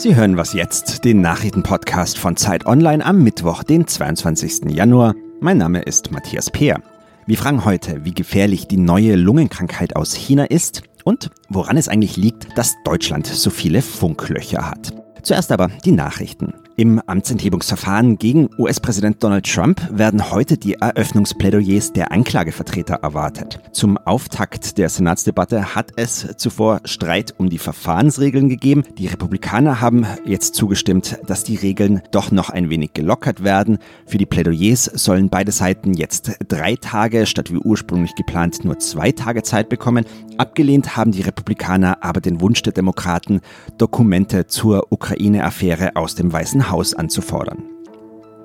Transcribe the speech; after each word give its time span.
Sie 0.00 0.16
hören 0.16 0.38
was 0.38 0.54
jetzt, 0.54 1.04
den 1.04 1.20
Nachrichtenpodcast 1.20 2.16
von 2.16 2.34
Zeit 2.34 2.64
Online 2.64 3.04
am 3.04 3.22
Mittwoch, 3.22 3.62
den 3.62 3.86
22. 3.86 4.70
Januar. 4.70 5.14
Mein 5.40 5.58
Name 5.58 5.82
ist 5.82 6.10
Matthias 6.10 6.48
Peer. 6.48 6.80
Wir 7.26 7.36
fragen 7.36 7.66
heute, 7.66 8.02
wie 8.02 8.14
gefährlich 8.14 8.66
die 8.66 8.78
neue 8.78 9.14
Lungenkrankheit 9.14 9.96
aus 9.96 10.14
China 10.14 10.44
ist 10.44 10.84
und 11.04 11.28
woran 11.50 11.76
es 11.76 11.88
eigentlich 11.88 12.16
liegt, 12.16 12.56
dass 12.56 12.76
Deutschland 12.82 13.26
so 13.26 13.50
viele 13.50 13.82
Funklöcher 13.82 14.70
hat. 14.70 14.94
Zuerst 15.22 15.52
aber 15.52 15.68
die 15.84 15.92
Nachrichten. 15.92 16.54
Im 16.80 16.98
Amtsenthebungsverfahren 16.98 18.16
gegen 18.16 18.48
US-Präsident 18.56 19.22
Donald 19.22 19.44
Trump 19.44 19.86
werden 19.92 20.30
heute 20.30 20.56
die 20.56 20.76
Eröffnungsplädoyers 20.76 21.92
der 21.92 22.10
Anklagevertreter 22.10 22.94
erwartet. 23.02 23.60
Zum 23.72 23.98
Auftakt 23.98 24.78
der 24.78 24.88
Senatsdebatte 24.88 25.74
hat 25.74 25.92
es 25.96 26.26
zuvor 26.38 26.80
Streit 26.86 27.34
um 27.36 27.50
die 27.50 27.58
Verfahrensregeln 27.58 28.48
gegeben. 28.48 28.84
Die 28.96 29.08
Republikaner 29.08 29.82
haben 29.82 30.06
jetzt 30.24 30.54
zugestimmt, 30.54 31.18
dass 31.26 31.44
die 31.44 31.56
Regeln 31.56 32.00
doch 32.12 32.30
noch 32.30 32.48
ein 32.48 32.70
wenig 32.70 32.94
gelockert 32.94 33.44
werden. 33.44 33.76
Für 34.06 34.16
die 34.16 34.24
Plädoyers 34.24 34.86
sollen 34.86 35.28
beide 35.28 35.52
Seiten 35.52 35.92
jetzt 35.92 36.32
drei 36.48 36.76
Tage 36.76 37.26
statt 37.26 37.52
wie 37.52 37.58
ursprünglich 37.58 38.14
geplant 38.14 38.64
nur 38.64 38.78
zwei 38.78 39.12
Tage 39.12 39.42
Zeit 39.42 39.68
bekommen. 39.68 40.06
Abgelehnt 40.38 40.96
haben 40.96 41.12
die 41.12 41.20
Republikaner 41.20 42.02
aber 42.02 42.22
den 42.22 42.40
Wunsch 42.40 42.62
der 42.62 42.72
Demokraten, 42.72 43.42
Dokumente 43.76 44.46
zur 44.46 44.90
Ukraine-Affäre 44.90 45.96
aus 45.96 46.14
dem 46.14 46.32
Weißen 46.32 46.62
Haus 46.62 46.69
anzufordern. 46.94 47.64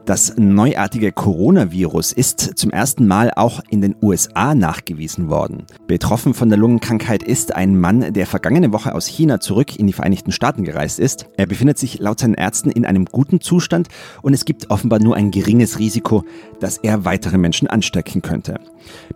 Das 0.06 0.36
neuartige 0.38 1.12
Coronavirus 1.12 2.12
ist 2.12 2.40
zum 2.60 2.70
ersten 2.70 3.08
Mal 3.08 3.32
auch 3.36 3.62
in 3.72 3.82
den 3.82 3.96
USA 4.04 4.54
nachgewiesen 4.54 5.30
worden. 5.30 5.66
Betroffen 5.88 6.36
von 6.36 6.50
der 6.50 6.60
Lungenkrankheit 6.60 7.24
ist 7.24 7.56
ein 7.56 7.80
Mann, 7.80 8.14
der 8.14 8.28
vergangene 8.28 8.72
Woche 8.72 8.94
aus 8.94 9.08
China 9.08 9.40
zurück 9.40 9.76
in 9.76 9.88
die 9.88 9.94
Vereinigten 9.94 10.32
Staaten 10.32 10.64
gereist 10.64 11.00
ist. 11.00 11.26
Er 11.38 11.48
befindet 11.48 11.80
sich 11.80 11.98
laut 11.98 12.20
seinen 12.20 12.36
Ärzten 12.36 12.70
in 12.70 12.86
einem 12.86 13.06
guten 13.06 13.42
Zustand 13.42 13.88
und 14.22 14.36
es 14.36 14.46
gibt 14.46 14.70
offenbar 14.70 15.00
nur 15.00 15.16
ein 15.16 15.32
geringes 15.32 15.80
Risiko, 15.80 16.24
dass 16.60 16.78
er 16.78 17.04
weitere 17.04 17.40
Menschen 17.40 17.68
anstecken 17.68 18.22
könnte. 18.22 18.60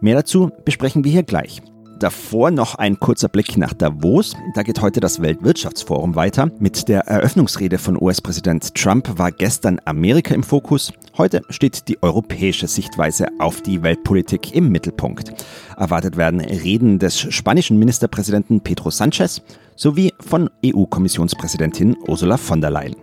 Mehr 0.01 0.15
dazu 0.15 0.49
besprechen 0.65 1.03
wir 1.03 1.11
hier 1.11 1.23
gleich. 1.23 1.61
Davor 1.99 2.49
noch 2.49 2.75
ein 2.75 2.97
kurzer 2.97 3.27
Blick 3.27 3.57
nach 3.57 3.73
Davos. 3.73 4.33
Da 4.55 4.63
geht 4.63 4.81
heute 4.81 5.01
das 5.01 5.21
Weltwirtschaftsforum 5.21 6.15
weiter. 6.15 6.49
Mit 6.57 6.87
der 6.87 7.01
Eröffnungsrede 7.01 7.77
von 7.77 8.01
US-Präsident 8.01 8.73
Trump 8.73 9.19
war 9.19 9.33
gestern 9.33 9.81
Amerika 9.83 10.33
im 10.33 10.43
Fokus. 10.43 10.93
Heute 11.17 11.41
steht 11.49 11.89
die 11.89 12.01
europäische 12.01 12.67
Sichtweise 12.67 13.27
auf 13.39 13.61
die 13.61 13.83
Weltpolitik 13.83 14.55
im 14.55 14.69
Mittelpunkt. 14.69 15.33
Erwartet 15.75 16.15
werden 16.15 16.39
Reden 16.39 16.99
des 16.99 17.19
spanischen 17.19 17.77
Ministerpräsidenten 17.77 18.61
Pedro 18.61 18.91
Sanchez 18.91 19.41
sowie 19.75 20.13
von 20.21 20.49
EU-Kommissionspräsidentin 20.65 21.97
Ursula 22.07 22.37
von 22.37 22.61
der 22.61 22.69
Leyen. 22.69 22.95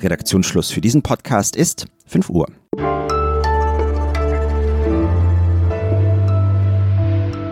Redaktionsschluss 0.00 0.72
für 0.72 0.80
diesen 0.80 1.02
Podcast 1.02 1.54
ist 1.54 1.86
5 2.06 2.28
Uhr. 2.28 2.46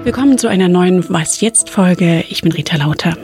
Willkommen 0.03 0.39
zu 0.39 0.49
einer 0.49 0.69
neuen 0.69 1.09
Was 1.11 1.43
jetzt 1.43 1.69
Folge. 1.69 2.25
Ich 2.31 2.41
bin 2.41 2.53
Rita 2.53 2.79
Lauter. 2.79 3.19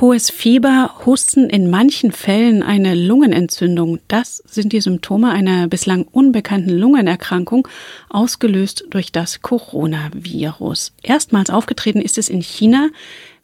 Hohes 0.00 0.30
Fieber, 0.30 0.94
Husten, 1.04 1.50
in 1.50 1.68
manchen 1.68 2.12
Fällen 2.12 2.62
eine 2.62 2.94
Lungenentzündung. 2.94 3.98
Das 4.08 4.42
sind 4.46 4.72
die 4.72 4.80
Symptome 4.80 5.30
einer 5.30 5.68
bislang 5.68 6.04
unbekannten 6.04 6.70
Lungenerkrankung, 6.70 7.68
ausgelöst 8.08 8.86
durch 8.88 9.12
das 9.12 9.42
Coronavirus. 9.42 10.92
Erstmals 11.02 11.50
aufgetreten 11.50 12.00
ist 12.00 12.16
es 12.16 12.30
in 12.30 12.40
China. 12.40 12.88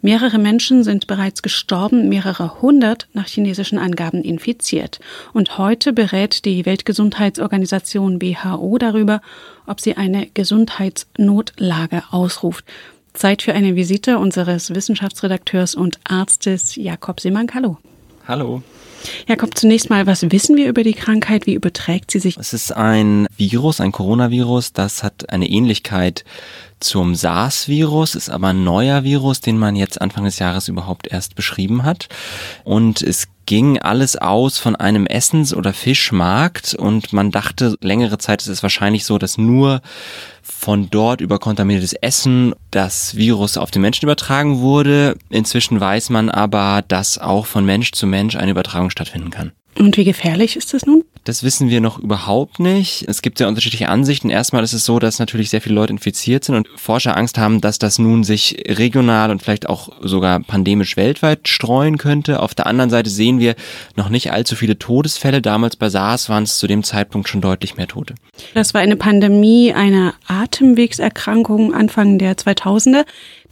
Mehrere 0.04 0.36
Menschen 0.36 0.84
sind 0.84 1.06
bereits 1.06 1.40
gestorben, 1.40 2.10
mehrere 2.10 2.60
hundert 2.60 3.08
nach 3.14 3.26
chinesischen 3.26 3.78
Angaben 3.78 4.22
infiziert. 4.22 5.00
Und 5.32 5.56
heute 5.56 5.94
berät 5.94 6.44
die 6.44 6.66
Weltgesundheitsorganisation 6.66 8.20
WHO 8.20 8.76
darüber, 8.76 9.22
ob 9.66 9.80
sie 9.80 9.96
eine 9.96 10.26
Gesundheitsnotlage 10.26 12.02
ausruft. 12.10 12.66
Zeit 13.14 13.40
für 13.40 13.54
eine 13.54 13.76
Visite 13.76 14.18
unseres 14.18 14.74
Wissenschaftsredakteurs 14.74 15.74
und 15.74 15.98
Arztes 16.04 16.76
Jakob 16.76 17.18
Simank. 17.18 17.54
Hallo. 17.54 17.78
Hallo. 18.28 18.62
Jakob, 19.26 19.56
zunächst 19.56 19.88
mal, 19.88 20.06
was 20.06 20.30
wissen 20.30 20.56
wir 20.56 20.68
über 20.68 20.82
die 20.82 20.94
Krankheit? 20.94 21.46
Wie 21.46 21.54
überträgt 21.54 22.10
sie 22.10 22.18
sich? 22.18 22.36
Es 22.36 22.52
ist 22.52 22.72
ein 22.72 23.26
Virus, 23.36 23.80
ein 23.80 23.92
Coronavirus, 23.92 24.72
das 24.72 25.02
hat 25.02 25.30
eine 25.30 25.48
Ähnlichkeit 25.48 26.24
zum 26.84 27.14
SARS-Virus, 27.14 28.14
ist 28.14 28.30
aber 28.30 28.48
ein 28.48 28.62
neuer 28.62 29.02
Virus, 29.04 29.40
den 29.40 29.58
man 29.58 29.74
jetzt 29.74 30.00
Anfang 30.00 30.24
des 30.24 30.38
Jahres 30.38 30.68
überhaupt 30.68 31.08
erst 31.08 31.34
beschrieben 31.34 31.82
hat. 31.82 32.08
Und 32.62 33.02
es 33.02 33.28
ging 33.46 33.78
alles 33.78 34.16
aus 34.16 34.58
von 34.58 34.76
einem 34.76 35.06
Essens- 35.06 35.54
oder 35.54 35.72
Fischmarkt 35.72 36.74
und 36.74 37.12
man 37.12 37.30
dachte 37.30 37.76
längere 37.80 38.18
Zeit 38.18 38.42
ist 38.42 38.48
es 38.48 38.62
wahrscheinlich 38.62 39.04
so, 39.04 39.18
dass 39.18 39.38
nur 39.38 39.82
von 40.42 40.88
dort 40.90 41.20
über 41.20 41.38
kontaminiertes 41.38 41.92
Essen 41.94 42.54
das 42.70 43.16
Virus 43.16 43.56
auf 43.56 43.70
den 43.70 43.82
Menschen 43.82 44.04
übertragen 44.04 44.60
wurde. 44.60 45.16
Inzwischen 45.30 45.80
weiß 45.80 46.10
man 46.10 46.30
aber, 46.30 46.82
dass 46.86 47.18
auch 47.18 47.46
von 47.46 47.64
Mensch 47.64 47.92
zu 47.92 48.06
Mensch 48.06 48.36
eine 48.36 48.52
Übertragung 48.52 48.90
stattfinden 48.90 49.30
kann. 49.30 49.52
Und 49.78 49.96
wie 49.96 50.04
gefährlich 50.04 50.56
ist 50.56 50.72
das 50.72 50.86
nun? 50.86 51.04
Das 51.24 51.42
wissen 51.42 51.70
wir 51.70 51.80
noch 51.80 51.98
überhaupt 51.98 52.60
nicht. 52.60 53.06
Es 53.08 53.22
gibt 53.22 53.38
sehr 53.38 53.48
unterschiedliche 53.48 53.88
Ansichten. 53.88 54.28
Erstmal 54.28 54.62
ist 54.62 54.74
es 54.74 54.84
so, 54.84 54.98
dass 54.98 55.18
natürlich 55.18 55.48
sehr 55.48 55.62
viele 55.62 55.74
Leute 55.74 55.94
infiziert 55.94 56.44
sind 56.44 56.54
und 56.54 56.68
Forscher 56.76 57.16
Angst 57.16 57.38
haben, 57.38 57.62
dass 57.62 57.78
das 57.78 57.98
nun 57.98 58.24
sich 58.24 58.62
regional 58.68 59.30
und 59.30 59.42
vielleicht 59.42 59.66
auch 59.66 59.88
sogar 60.02 60.40
pandemisch 60.40 60.98
weltweit 60.98 61.48
streuen 61.48 61.96
könnte. 61.96 62.40
Auf 62.40 62.54
der 62.54 62.66
anderen 62.66 62.90
Seite 62.90 63.08
sehen 63.08 63.38
wir 63.38 63.54
noch 63.96 64.10
nicht 64.10 64.32
allzu 64.32 64.54
viele 64.54 64.78
Todesfälle. 64.78 65.40
Damals 65.40 65.76
bei 65.76 65.88
SARS 65.88 66.28
waren 66.28 66.44
es 66.44 66.58
zu 66.58 66.66
dem 66.66 66.84
Zeitpunkt 66.84 67.30
schon 67.30 67.40
deutlich 67.40 67.78
mehr 67.78 67.88
Tote. 67.88 68.14
Das 68.52 68.74
war 68.74 68.82
eine 68.82 68.96
Pandemie 68.96 69.72
einer 69.72 70.12
Atemwegserkrankung 70.26 71.72
Anfang 71.72 72.18
der 72.18 72.36
2000er 72.36 73.06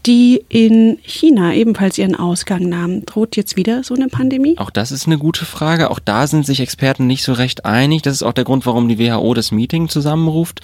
die 0.06 0.44
in 0.48 0.98
China 1.02 1.54
ebenfalls 1.54 1.98
ihren 1.98 2.14
Ausgang 2.14 2.68
nahmen. 2.68 3.06
Droht 3.06 3.36
jetzt 3.36 3.56
wieder 3.56 3.84
so 3.84 3.94
eine 3.94 4.08
Pandemie? 4.08 4.58
Auch 4.58 4.70
das 4.70 4.90
ist 4.90 5.06
eine 5.06 5.18
gute 5.18 5.44
Frage. 5.44 5.90
Auch 5.90 5.98
da 5.98 6.26
sind 6.26 6.44
sich 6.44 6.60
Experten 6.60 7.06
nicht 7.06 7.22
so 7.22 7.32
recht 7.32 7.64
einig. 7.64 8.02
Das 8.02 8.14
ist 8.14 8.22
auch 8.22 8.32
der 8.32 8.44
Grund, 8.44 8.66
warum 8.66 8.88
die 8.88 8.98
WHO 8.98 9.34
das 9.34 9.52
Meeting 9.52 9.88
zusammenruft. 9.88 10.60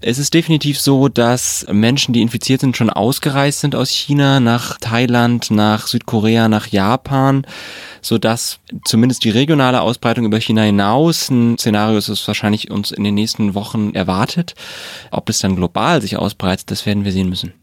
Es 0.00 0.18
ist 0.18 0.34
definitiv 0.34 0.80
so, 0.80 1.08
dass 1.08 1.66
Menschen, 1.70 2.12
die 2.12 2.22
infiziert 2.22 2.60
sind, 2.60 2.76
schon 2.76 2.90
ausgereist 2.90 3.60
sind 3.60 3.76
aus 3.76 3.90
China 3.90 4.40
nach 4.40 4.78
Thailand, 4.78 5.50
nach 5.50 5.86
Südkorea, 5.86 6.48
nach 6.48 6.66
Japan 6.66 7.46
sodass 8.04 8.60
zumindest 8.84 9.24
die 9.24 9.30
regionale 9.30 9.80
Ausbreitung 9.80 10.26
über 10.26 10.38
China 10.38 10.60
hinaus 10.60 11.30
ein 11.30 11.56
Szenario 11.56 11.96
ist, 11.96 12.10
das 12.10 12.28
wahrscheinlich 12.28 12.70
uns 12.70 12.90
in 12.90 13.02
den 13.02 13.14
nächsten 13.14 13.54
Wochen 13.54 13.94
erwartet. 13.94 14.54
Ob 15.10 15.30
es 15.30 15.38
dann 15.38 15.56
global 15.56 16.02
sich 16.02 16.18
ausbreitet, 16.18 16.70
das 16.70 16.84
werden 16.84 17.06
wir 17.06 17.12
sehen 17.12 17.30
müssen. 17.30 17.54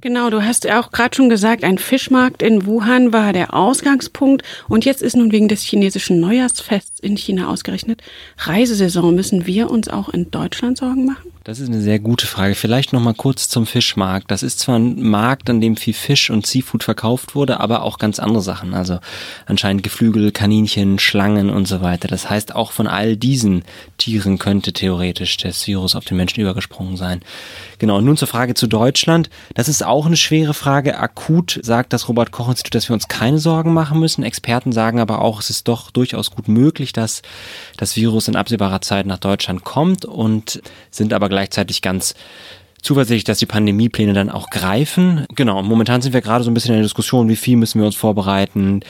Genau, 0.00 0.30
du 0.30 0.42
hast 0.44 0.64
ja 0.64 0.80
auch 0.80 0.92
gerade 0.92 1.14
schon 1.14 1.28
gesagt, 1.28 1.64
ein 1.64 1.78
Fischmarkt 1.78 2.42
in 2.42 2.66
Wuhan 2.66 3.12
war 3.12 3.32
der 3.32 3.54
Ausgangspunkt 3.54 4.42
und 4.68 4.84
jetzt 4.84 5.02
ist 5.02 5.16
nun 5.16 5.32
wegen 5.32 5.48
des 5.48 5.62
chinesischen 5.62 6.20
Neujahrsfests 6.20 7.00
in 7.00 7.16
China 7.16 7.48
ausgerechnet 7.48 8.02
Reisesaison. 8.38 9.14
Müssen 9.14 9.46
wir 9.46 9.70
uns 9.70 9.88
auch 9.88 10.08
in 10.08 10.30
Deutschland 10.30 10.78
Sorgen 10.78 11.06
machen? 11.06 11.33
Das 11.46 11.58
ist 11.58 11.68
eine 11.68 11.82
sehr 11.82 11.98
gute 11.98 12.26
Frage. 12.26 12.54
Vielleicht 12.54 12.94
noch 12.94 13.02
mal 13.02 13.12
kurz 13.12 13.50
zum 13.50 13.66
Fischmarkt. 13.66 14.30
Das 14.30 14.42
ist 14.42 14.60
zwar 14.60 14.78
ein 14.78 15.02
Markt, 15.02 15.50
an 15.50 15.60
dem 15.60 15.76
viel 15.76 15.92
Fisch 15.92 16.30
und 16.30 16.46
Seafood 16.46 16.82
verkauft 16.82 17.34
wurde, 17.34 17.60
aber 17.60 17.82
auch 17.82 17.98
ganz 17.98 18.18
andere 18.18 18.40
Sachen. 18.40 18.72
Also 18.72 18.98
anscheinend 19.44 19.82
Geflügel, 19.82 20.32
Kaninchen, 20.32 20.98
Schlangen 20.98 21.50
und 21.50 21.68
so 21.68 21.82
weiter. 21.82 22.08
Das 22.08 22.30
heißt, 22.30 22.54
auch 22.54 22.72
von 22.72 22.86
all 22.86 23.18
diesen 23.18 23.62
Tieren 23.98 24.38
könnte 24.38 24.72
theoretisch 24.72 25.36
das 25.36 25.66
Virus 25.66 25.94
auf 25.94 26.06
den 26.06 26.16
Menschen 26.16 26.40
übergesprungen 26.40 26.96
sein. 26.96 27.20
Genau. 27.78 27.98
Und 27.98 28.06
nun 28.06 28.16
zur 28.16 28.28
Frage 28.28 28.54
zu 28.54 28.66
Deutschland. 28.66 29.28
Das 29.52 29.68
ist 29.68 29.84
auch 29.84 30.06
eine 30.06 30.16
schwere 30.16 30.54
Frage. 30.54 30.96
Akut 30.98 31.60
sagt 31.62 31.92
das 31.92 32.08
Robert 32.08 32.30
Koch 32.30 32.48
Institut, 32.48 32.74
dass 32.74 32.88
wir 32.88 32.94
uns 32.94 33.08
keine 33.08 33.38
Sorgen 33.38 33.74
machen 33.74 34.00
müssen. 34.00 34.24
Experten 34.24 34.72
sagen 34.72 34.98
aber 34.98 35.20
auch, 35.20 35.40
es 35.40 35.50
ist 35.50 35.68
doch 35.68 35.90
durchaus 35.90 36.30
gut 36.30 36.48
möglich, 36.48 36.94
dass 36.94 37.20
das 37.76 37.96
Virus 37.96 38.28
in 38.28 38.36
absehbarer 38.36 38.80
Zeit 38.80 39.04
nach 39.04 39.18
Deutschland 39.18 39.62
kommt 39.62 40.06
und 40.06 40.62
sind 40.90 41.12
aber 41.12 41.33
gleichzeitig 41.34 41.82
ganz 41.82 42.14
zuversichtlich, 42.84 43.24
dass 43.24 43.38
die 43.38 43.46
Pandemiepläne 43.46 44.12
dann 44.12 44.30
auch 44.30 44.50
greifen. 44.50 45.26
Genau, 45.34 45.62
momentan 45.62 46.02
sind 46.02 46.12
wir 46.12 46.20
gerade 46.20 46.44
so 46.44 46.50
ein 46.50 46.54
bisschen 46.54 46.74
in 46.74 46.80
der 46.80 46.84
Diskussion, 46.84 47.28
wie 47.28 47.36
viel 47.36 47.56
müssen 47.56 47.80
wir 47.80 47.86
uns 47.86 47.96
vorbereiten. 47.96 48.80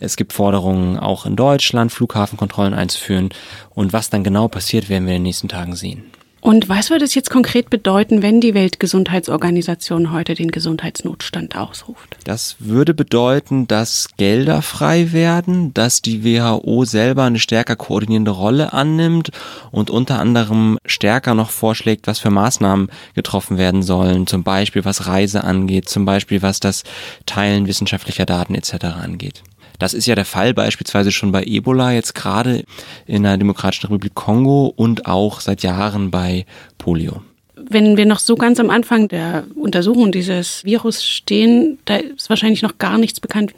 Es 0.00 0.16
gibt 0.16 0.32
Forderungen, 0.32 0.98
auch 0.98 1.24
in 1.24 1.36
Deutschland 1.36 1.92
Flughafenkontrollen 1.92 2.74
einzuführen. 2.74 3.30
Und 3.70 3.92
was 3.92 4.10
dann 4.10 4.24
genau 4.24 4.48
passiert, 4.48 4.88
werden 4.88 5.06
wir 5.06 5.14
in 5.14 5.20
den 5.20 5.24
nächsten 5.24 5.48
Tagen 5.48 5.76
sehen. 5.76 6.04
Und 6.44 6.68
was 6.68 6.90
würde 6.90 7.06
es 7.06 7.14
jetzt 7.14 7.30
konkret 7.30 7.70
bedeuten, 7.70 8.20
wenn 8.20 8.42
die 8.42 8.52
Weltgesundheitsorganisation 8.52 10.12
heute 10.12 10.34
den 10.34 10.50
Gesundheitsnotstand 10.50 11.56
ausruft? 11.56 12.18
Das 12.24 12.56
würde 12.58 12.92
bedeuten, 12.92 13.66
dass 13.66 14.10
Gelder 14.18 14.60
frei 14.60 15.14
werden, 15.14 15.72
dass 15.72 16.02
die 16.02 16.22
WHO 16.22 16.84
selber 16.84 17.22
eine 17.22 17.38
stärker 17.38 17.76
koordinierende 17.76 18.32
Rolle 18.32 18.74
annimmt 18.74 19.30
und 19.70 19.88
unter 19.88 20.18
anderem 20.18 20.78
stärker 20.84 21.34
noch 21.34 21.48
vorschlägt, 21.48 22.06
was 22.06 22.18
für 22.18 22.28
Maßnahmen 22.28 22.90
getroffen 23.14 23.56
werden 23.56 23.82
sollen, 23.82 24.26
zum 24.26 24.42
Beispiel 24.42 24.84
was 24.84 25.06
Reise 25.06 25.44
angeht, 25.44 25.88
zum 25.88 26.04
Beispiel 26.04 26.42
was 26.42 26.60
das 26.60 26.82
Teilen 27.24 27.66
wissenschaftlicher 27.66 28.26
Daten 28.26 28.54
etc. 28.54 28.84
angeht. 29.02 29.42
Das 29.78 29.94
ist 29.94 30.06
ja 30.06 30.14
der 30.14 30.24
Fall 30.24 30.54
beispielsweise 30.54 31.12
schon 31.12 31.32
bei 31.32 31.44
Ebola 31.44 31.92
jetzt 31.92 32.14
gerade 32.14 32.64
in 33.06 33.22
der 33.24 33.36
Demokratischen 33.36 33.86
Republik 33.86 34.14
Kongo 34.14 34.72
und 34.74 35.06
auch 35.06 35.40
seit 35.40 35.62
Jahren 35.62 36.10
bei 36.10 36.46
Polio. 36.78 37.22
Wenn 37.56 37.96
wir 37.96 38.06
noch 38.06 38.18
so 38.18 38.34
ganz 38.34 38.60
am 38.60 38.70
Anfang 38.70 39.08
der 39.08 39.44
Untersuchung 39.54 40.12
dieses 40.12 40.64
Virus 40.64 41.04
stehen, 41.04 41.78
da 41.86 41.96
ist 41.96 42.28
wahrscheinlich 42.28 42.62
noch 42.62 42.78
gar 42.78 42.98
nichts 42.98 43.20
bekannt, 43.20 43.54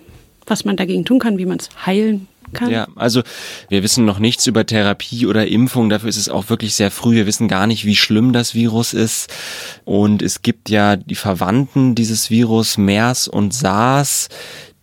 was 0.46 0.64
man 0.64 0.76
dagegen 0.76 1.04
tun 1.04 1.18
kann, 1.18 1.38
wie 1.38 1.46
man 1.46 1.58
es 1.58 1.68
heilen 1.84 2.28
kann. 2.52 2.70
Ja, 2.70 2.86
also 2.94 3.22
wir 3.68 3.82
wissen 3.82 4.04
noch 4.04 4.18
nichts 4.18 4.46
über 4.46 4.64
Therapie 4.64 5.26
oder 5.26 5.46
Impfung, 5.48 5.88
dafür 5.88 6.08
ist 6.08 6.16
es 6.16 6.28
auch 6.28 6.48
wirklich 6.48 6.74
sehr 6.74 6.90
früh. 6.90 7.16
Wir 7.16 7.26
wissen 7.26 7.48
gar 7.48 7.66
nicht, 7.66 7.84
wie 7.84 7.96
schlimm 7.96 8.32
das 8.32 8.54
Virus 8.54 8.94
ist. 8.94 9.32
Und 9.84 10.22
es 10.22 10.42
gibt 10.42 10.70
ja 10.70 10.96
die 10.96 11.14
Verwandten 11.14 11.94
dieses 11.94 12.30
Virus, 12.30 12.78
MERS 12.78 13.28
und 13.28 13.52
SARS, 13.52 14.28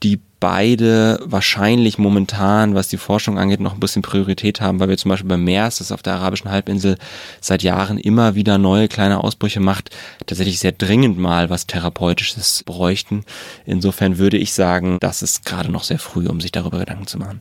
die 0.03 0.19
beide 0.44 1.22
wahrscheinlich 1.24 1.98
momentan, 1.98 2.75
was 2.75 2.90
die 2.90 2.98
Forschung 2.98 3.40
angeht, 3.40 3.62
noch 3.62 3.75
ein 3.75 3.80
bisschen 3.80 4.01
Priorität 4.01 4.60
haben, 4.60 4.81
weil 4.81 4.90
wir 4.90 4.98
zum 4.98 5.07
Beispiel 5.07 5.30
beim 5.30 5.45
MERS, 5.45 5.78
das 5.78 5.94
auf 5.94 6.04
der 6.04 6.16
arabischen 6.16 6.51
Halbinsel 6.51 6.98
seit 7.40 7.63
Jahren 7.63 7.98
immer 7.98 8.36
wieder 8.36 8.57
neue 8.57 8.90
kleine 8.90 9.24
Ausbrüche 9.24 9.62
macht, 9.62 9.92
tatsächlich 10.25 10.60
sehr 10.60 10.74
dringend 10.74 11.18
mal 11.18 11.50
was 11.50 11.66
Therapeutisches 11.66 12.63
bräuchten. 12.66 13.24
Insofern 13.66 14.18
würde 14.18 14.38
ich 14.38 14.54
sagen, 14.54 14.98
das 15.00 15.22
ist 15.22 15.45
gerade 15.45 15.72
noch 15.72 15.86
sehr 15.86 15.98
früh, 15.98 16.28
um 16.28 16.42
sich 16.42 16.51
darüber 16.51 16.80
Gedanken 16.80 17.07
zu 17.07 17.19
machen. 17.19 17.40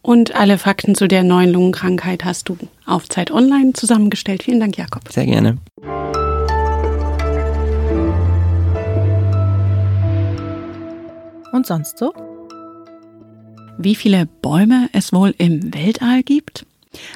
Und 0.00 0.34
alle 0.34 0.56
Fakten 0.56 0.94
zu 0.94 1.08
der 1.08 1.22
neuen 1.22 1.52
Lungenkrankheit 1.52 2.24
hast 2.24 2.48
du 2.48 2.56
auf 2.86 3.10
Zeit 3.10 3.30
Online 3.30 3.74
zusammengestellt. 3.74 4.42
Vielen 4.42 4.60
Dank, 4.60 4.78
Jakob. 4.78 5.02
Sehr 5.12 5.26
gerne. 5.26 5.58
Und 11.56 11.66
sonst 11.66 11.98
so? 11.98 12.12
Wie 13.78 13.94
viele 13.94 14.26
Bäume 14.26 14.88
es 14.92 15.12
wohl 15.12 15.34
im 15.38 15.74
Weltall 15.74 16.22
gibt? 16.22 16.64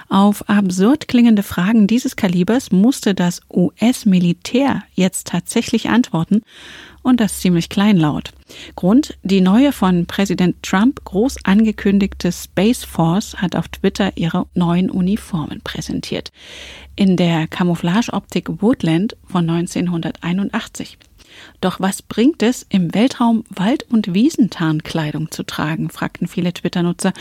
Auf 0.09 0.49
absurd 0.49 1.09
klingende 1.09 1.43
Fragen 1.43 1.87
dieses 1.87 2.17
Kalibers 2.17 2.71
musste 2.71 3.15
das 3.15 3.41
US-Militär 3.51 4.83
jetzt 4.95 5.29
tatsächlich 5.29 5.89
antworten 5.89 6.43
und 7.03 7.21
das 7.21 7.41
ziemlich 7.41 7.71
kleinlaut. 7.71 8.33
Grund, 8.77 9.17
die 9.23 9.41
neue 9.41 9.73
von 9.73 10.05
Präsident 10.05 10.63
Trump 10.63 11.03
groß 11.05 11.45
angekündigte 11.45 12.31
Space 12.31 12.85
Force 12.85 13.37
hat 13.37 13.57
auf 13.57 13.69
Twitter 13.69 14.17
ihre 14.17 14.47
neuen 14.55 14.91
Uniformen 14.91 15.63
präsentiert. 15.63 16.31
In 16.97 17.17
der 17.17 17.47
Camouflageoptik 17.47 18.61
Woodland 18.61 19.17
von 19.25 19.49
1981. 19.49 20.99
Doch 21.61 21.81
was 21.81 22.03
bringt 22.03 22.43
es, 22.43 22.67
im 22.69 22.95
Weltraum 22.95 23.45
Wald- 23.51 23.87
und 23.91 24.15
Wiesentarnkleidung 24.15 25.31
zu 25.31 25.45
tragen, 25.45 25.91
fragten 25.91 26.27
viele 26.27 26.53
Twitter-Nutzer. 26.53 27.13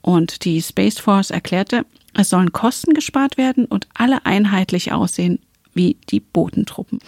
Und 0.00 0.44
die 0.44 0.60
Space 0.60 0.98
Force 0.98 1.30
erklärte, 1.30 1.86
es 2.14 2.30
sollen 2.30 2.52
Kosten 2.52 2.94
gespart 2.94 3.38
werden 3.38 3.64
und 3.64 3.88
alle 3.94 4.24
einheitlich 4.26 4.92
aussehen 4.92 5.40
wie 5.72 5.96
die 6.10 6.20
Bodentruppen. 6.20 7.00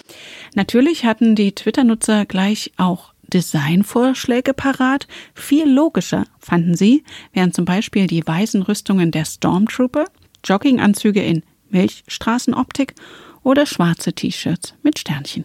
Natürlich 0.54 1.04
hatten 1.04 1.36
die 1.36 1.54
Twitter-Nutzer 1.54 2.26
gleich 2.26 2.72
auch 2.76 3.12
Designvorschläge 3.32 4.54
parat. 4.54 5.06
Viel 5.34 5.68
logischer 5.68 6.24
fanden 6.38 6.74
sie, 6.74 7.04
wären 7.32 7.52
zum 7.52 7.64
Beispiel 7.64 8.06
die 8.06 8.26
weißen 8.26 8.62
Rüstungen 8.62 9.10
der 9.10 9.24
Stormtrooper, 9.24 10.06
Jogginganzüge 10.44 11.22
in 11.22 11.42
Milchstraßenoptik 11.70 12.94
oder 13.42 13.66
schwarze 13.66 14.12
T-Shirts 14.12 14.74
mit 14.82 14.98
Sternchen. 14.98 15.44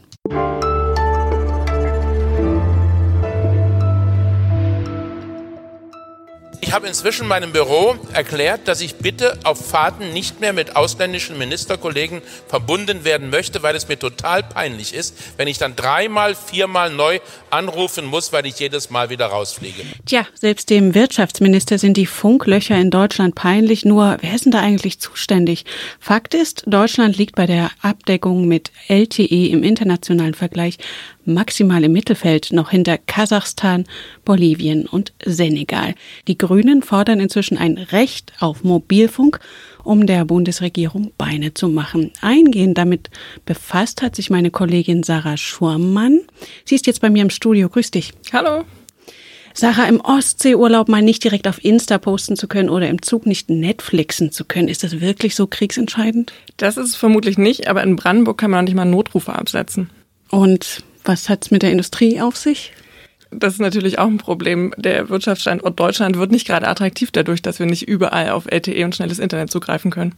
Ich 6.72 6.76
habe 6.76 6.88
inzwischen 6.88 7.28
meinem 7.28 7.52
Büro 7.52 7.96
erklärt, 8.14 8.70
dass 8.70 8.80
ich 8.80 8.96
bitte 8.96 9.38
auf 9.44 9.60
Fahrten 9.60 10.14
nicht 10.14 10.40
mehr 10.40 10.54
mit 10.54 10.78
ausländischen 10.78 11.38
Ministerkollegen 11.38 12.22
verbunden 12.48 13.04
werden 13.04 13.30
möchte, 13.30 13.62
weil 13.62 13.76
es 13.76 13.90
mir 13.90 14.00
total 14.00 14.42
peinlich 14.42 14.94
ist, 14.94 15.18
wenn 15.36 15.50
ich 15.50 15.58
dann 15.58 15.76
dreimal, 15.76 16.34
viermal 16.34 16.90
neu 16.90 17.20
anrufen 17.50 18.06
muss, 18.06 18.32
weil 18.32 18.46
ich 18.46 18.58
jedes 18.58 18.90
Mal 18.90 19.10
wieder 19.10 19.26
rausfliege. 19.26 19.84
Tja, 20.06 20.26
selbst 20.34 20.70
dem 20.70 20.96
Wirtschaftsminister 20.96 21.78
sind 21.78 21.98
die 21.98 22.06
Funklöcher 22.06 22.78
in 22.78 22.90
Deutschland 22.90 23.36
peinlich. 23.36 23.84
Nur, 23.84 24.16
wer 24.22 24.34
ist 24.34 24.46
denn 24.46 24.54
da 24.54 24.62
eigentlich 24.62 25.02
zuständig? 25.02 25.66
Fakt 26.00 26.34
ist, 26.34 26.64
Deutschland 26.68 27.18
liegt 27.18 27.36
bei 27.36 27.48
der 27.48 27.70
Abdeckung 27.82 28.48
mit 28.48 28.72
LTE 28.88 29.48
im 29.48 29.64
internationalen 29.64 30.36
Vergleich 30.36 30.78
maximal 31.26 31.84
im 31.84 31.92
Mittelfeld 31.92 32.52
noch 32.52 32.72
hinter 32.72 32.98
Kasachstan, 32.98 33.86
Bolivien 34.26 34.88
und 34.88 35.14
Senegal. 35.24 35.96
Die 36.28 36.38
Grünen 36.38 36.61
fordern 36.82 37.20
inzwischen 37.20 37.58
ein 37.58 37.78
Recht 37.78 38.34
auf 38.40 38.64
Mobilfunk, 38.64 39.40
um 39.84 40.06
der 40.06 40.26
Bundesregierung 40.26 41.12
Beine 41.18 41.54
zu 41.54 41.68
machen. 41.68 42.12
Eingehend 42.22 42.78
damit 42.78 43.10
befasst 43.46 44.02
hat 44.02 44.16
sich 44.16 44.30
meine 44.30 44.52
Kollegin 44.52 45.04
Sarah 45.04 45.38
Schurmann. 45.38 46.22
Sie 46.66 46.76
ist 46.76 46.88
jetzt 46.88 47.02
bei 47.02 47.10
mir 47.10 47.22
im 47.22 47.30
Studio. 47.30 47.70
Grüß 47.70 47.92
dich. 47.92 48.14
Hallo. 48.32 48.64
Sarah, 49.54 49.86
im 49.86 50.00
Ostseeurlaub 50.00 50.88
mal 50.88 51.02
nicht 51.02 51.24
direkt 51.24 51.48
auf 51.48 51.64
Insta 51.64 51.98
posten 51.98 52.38
zu 52.38 52.48
können 52.48 52.70
oder 52.70 52.88
im 52.88 53.02
Zug 53.02 53.26
nicht 53.26 53.50
Netflixen 53.50 54.32
zu 54.32 54.46
können, 54.46 54.70
ist 54.70 54.84
das 54.84 55.02
wirklich 55.02 55.36
so 55.36 55.46
kriegsentscheidend? 55.48 56.32
Das 56.58 56.78
ist 56.78 56.88
es 56.88 56.96
vermutlich 56.96 57.38
nicht, 57.38 57.68
aber 57.68 57.84
in 57.84 57.96
Brandenburg 57.96 58.38
kann 58.38 58.52
man 58.52 58.62
auch 58.62 58.66
nicht 58.66 58.76
mal 58.76 58.86
Notrufe 58.86 59.34
absetzen. 59.34 59.90
Und 60.30 60.84
was 61.04 61.28
hat 61.28 61.44
es 61.44 61.52
mit 61.52 61.64
der 61.64 61.72
Industrie 61.72 62.22
auf 62.22 62.38
sich? 62.38 62.72
Das 63.32 63.54
ist 63.54 63.60
natürlich 63.60 63.98
auch 63.98 64.08
ein 64.08 64.18
Problem. 64.18 64.74
Der 64.78 65.10
Wirtschaftsstandort 65.10 65.80
Deutschland 65.80 66.18
wird 66.18 66.32
nicht 66.32 66.46
gerade 66.46 66.68
attraktiv 66.68 67.12
dadurch, 67.12 67.42
dass 67.42 67.60
wir 67.60 67.66
nicht 67.66 67.88
überall 67.88 68.32
auf 68.32 68.46
LTE 68.46 68.84
und 68.84 68.96
schnelles 68.96 69.20
Internet 69.20 69.52
zugreifen 69.52 69.90
können. 69.90 70.16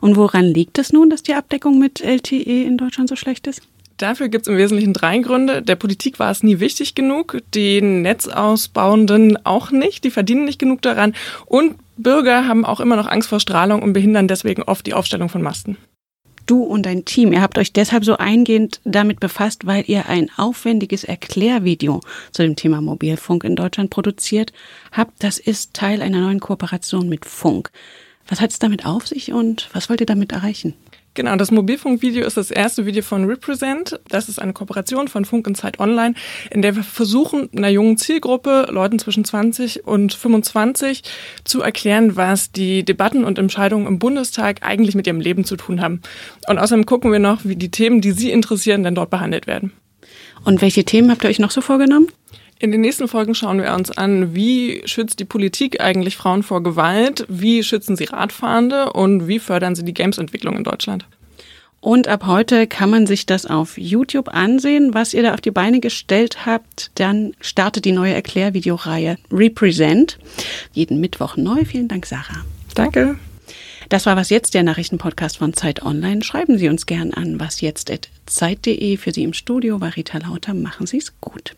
Und 0.00 0.16
woran 0.16 0.44
liegt 0.44 0.78
es 0.78 0.92
nun, 0.92 1.08
dass 1.08 1.22
die 1.22 1.34
Abdeckung 1.34 1.78
mit 1.78 2.00
LTE 2.00 2.64
in 2.64 2.76
Deutschland 2.76 3.08
so 3.08 3.16
schlecht 3.16 3.46
ist? 3.46 3.62
Dafür 3.98 4.28
gibt 4.28 4.46
es 4.46 4.52
im 4.52 4.58
Wesentlichen 4.58 4.92
drei 4.92 5.18
Gründe. 5.18 5.62
Der 5.62 5.76
Politik 5.76 6.18
war 6.18 6.30
es 6.30 6.42
nie 6.42 6.60
wichtig 6.60 6.94
genug, 6.94 7.38
den 7.54 8.02
Netzausbauenden 8.02 9.44
auch 9.46 9.70
nicht, 9.70 10.04
die 10.04 10.10
verdienen 10.10 10.44
nicht 10.44 10.58
genug 10.58 10.82
daran 10.82 11.14
und 11.46 11.76
Bürger 11.96 12.46
haben 12.46 12.66
auch 12.66 12.80
immer 12.80 12.96
noch 12.96 13.06
Angst 13.06 13.30
vor 13.30 13.40
Strahlung 13.40 13.82
und 13.82 13.94
behindern 13.94 14.28
deswegen 14.28 14.62
oft 14.62 14.86
die 14.86 14.92
Aufstellung 14.92 15.30
von 15.30 15.40
Masten 15.40 15.78
du 16.46 16.62
und 16.62 16.86
dein 16.86 17.04
Team, 17.04 17.32
ihr 17.32 17.42
habt 17.42 17.58
euch 17.58 17.72
deshalb 17.72 18.04
so 18.04 18.16
eingehend 18.16 18.80
damit 18.84 19.20
befasst, 19.20 19.66
weil 19.66 19.84
ihr 19.86 20.08
ein 20.08 20.30
aufwendiges 20.36 21.04
Erklärvideo 21.04 22.00
zu 22.32 22.42
dem 22.42 22.56
Thema 22.56 22.80
Mobilfunk 22.80 23.44
in 23.44 23.56
Deutschland 23.56 23.90
produziert 23.90 24.52
habt. 24.92 25.22
Das 25.22 25.38
ist 25.38 25.74
Teil 25.74 26.02
einer 26.02 26.20
neuen 26.20 26.40
Kooperation 26.40 27.08
mit 27.08 27.24
Funk. 27.24 27.70
Was 28.28 28.40
hat 28.40 28.50
es 28.50 28.58
damit 28.58 28.86
auf 28.86 29.06
sich 29.06 29.32
und 29.32 29.68
was 29.72 29.88
wollt 29.88 30.00
ihr 30.00 30.06
damit 30.06 30.32
erreichen? 30.32 30.74
Genau, 31.16 31.34
das 31.36 31.50
Mobilfunkvideo 31.50 32.26
ist 32.26 32.36
das 32.36 32.50
erste 32.50 32.84
Video 32.84 33.02
von 33.02 33.24
Represent. 33.24 33.98
Das 34.10 34.28
ist 34.28 34.38
eine 34.38 34.52
Kooperation 34.52 35.08
von 35.08 35.24
Funk 35.24 35.46
und 35.46 35.56
Zeit 35.56 35.80
Online, 35.80 36.14
in 36.50 36.60
der 36.60 36.76
wir 36.76 36.82
versuchen, 36.82 37.48
einer 37.56 37.70
jungen 37.70 37.96
Zielgruppe, 37.96 38.68
Leuten 38.70 38.98
zwischen 38.98 39.24
20 39.24 39.86
und 39.86 40.12
25, 40.12 41.02
zu 41.42 41.62
erklären, 41.62 42.16
was 42.16 42.52
die 42.52 42.84
Debatten 42.84 43.24
und 43.24 43.38
Entscheidungen 43.38 43.86
im 43.86 43.98
Bundestag 43.98 44.58
eigentlich 44.60 44.94
mit 44.94 45.06
ihrem 45.06 45.20
Leben 45.20 45.44
zu 45.44 45.56
tun 45.56 45.80
haben. 45.80 46.02
Und 46.48 46.58
außerdem 46.58 46.84
gucken 46.84 47.10
wir 47.10 47.18
noch, 47.18 47.46
wie 47.46 47.56
die 47.56 47.70
Themen, 47.70 48.02
die 48.02 48.12
Sie 48.12 48.30
interessieren, 48.30 48.82
denn 48.82 48.94
dort 48.94 49.08
behandelt 49.08 49.46
werden. 49.46 49.72
Und 50.44 50.60
welche 50.60 50.84
Themen 50.84 51.10
habt 51.10 51.24
ihr 51.24 51.30
euch 51.30 51.38
noch 51.38 51.50
so 51.50 51.62
vorgenommen? 51.62 52.08
In 52.58 52.72
den 52.72 52.80
nächsten 52.80 53.06
Folgen 53.06 53.34
schauen 53.34 53.60
wir 53.60 53.74
uns 53.74 53.90
an, 53.90 54.34
wie 54.34 54.80
schützt 54.86 55.20
die 55.20 55.26
Politik 55.26 55.80
eigentlich 55.80 56.16
Frauen 56.16 56.42
vor 56.42 56.62
Gewalt, 56.62 57.26
wie 57.28 57.62
schützen 57.62 57.96
sie 57.96 58.04
Radfahrende 58.04 58.92
und 58.92 59.28
wie 59.28 59.38
fördern 59.38 59.74
sie 59.74 59.84
die 59.84 59.92
Games-Entwicklung 59.92 60.56
in 60.56 60.64
Deutschland. 60.64 61.06
Und 61.80 62.08
ab 62.08 62.26
heute 62.26 62.66
kann 62.66 62.88
man 62.90 63.06
sich 63.06 63.26
das 63.26 63.44
auf 63.44 63.76
YouTube 63.76 64.28
ansehen, 64.28 64.94
was 64.94 65.12
ihr 65.12 65.22
da 65.22 65.34
auf 65.34 65.42
die 65.42 65.50
Beine 65.50 65.80
gestellt 65.80 66.46
habt. 66.46 66.90
Dann 66.94 67.34
startet 67.40 67.84
die 67.84 67.92
neue 67.92 68.14
Erklärvideoreihe 68.14 69.18
Represent. 69.30 70.18
Jeden 70.72 70.98
Mittwoch 70.98 71.36
neu. 71.36 71.64
Vielen 71.64 71.88
Dank, 71.88 72.06
Sarah. 72.06 72.44
Danke. 72.74 73.18
Das 73.88 74.06
war 74.06 74.16
was 74.16 74.30
jetzt, 74.30 74.54
der 74.54 74.62
Nachrichtenpodcast 74.62 75.36
von 75.36 75.52
Zeit 75.52 75.82
Online. 75.82 76.24
Schreiben 76.24 76.58
Sie 76.58 76.68
uns 76.68 76.86
gern 76.86 77.12
an 77.12 77.38
wasjetzt.zeit.de. 77.38 78.96
Für 78.96 79.12
Sie 79.12 79.22
im 79.22 79.34
Studio 79.34 79.80
war 79.80 79.94
Rita 79.94 80.18
Lauter. 80.18 80.54
Machen 80.54 80.86
Sie 80.86 80.96
es 80.96 81.20
gut. 81.20 81.54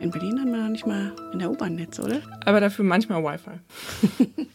In 0.00 0.10
Berlin 0.10 0.40
haben 0.40 0.50
wir 0.50 0.62
noch 0.62 0.70
nicht 0.70 0.86
mal 0.86 1.12
in 1.32 1.38
der 1.40 1.50
U-Bahn 1.50 1.74
Netz, 1.74 2.00
oder? 2.00 2.22
Aber 2.46 2.60
dafür 2.60 2.86
manchmal 2.86 3.22
Wi-Fi. 3.22 4.46